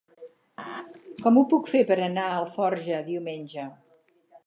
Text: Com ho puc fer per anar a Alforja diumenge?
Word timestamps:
Com 1.19 1.37
ho 1.39 1.45
puc 1.53 1.71
fer 1.73 1.83
per 1.91 1.99
anar 2.09 2.25
a 2.33 2.41
Alforja 2.41 3.07
diumenge? 3.15 3.73